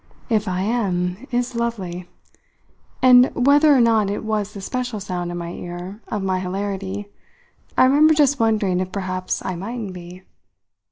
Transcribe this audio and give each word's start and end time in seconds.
"'If 0.31 0.47
I 0.47 0.61
am' 0.63 1.27
is 1.29 1.53
lovely!" 1.53 2.09
And 3.03 3.29
whether 3.35 3.71
or 3.71 3.79
not 3.79 4.09
it 4.09 4.23
was 4.23 4.51
the 4.55 4.59
special 4.59 4.99
sound, 4.99 5.29
in 5.29 5.37
my 5.37 5.51
ear, 5.51 6.01
of 6.07 6.23
my 6.23 6.39
hilarity, 6.39 7.05
I 7.77 7.83
remember 7.85 8.15
just 8.15 8.39
wondering 8.39 8.79
if 8.79 8.91
perhaps 8.91 9.45
I 9.45 9.53
mightn't 9.55 9.93
be. 9.93 10.23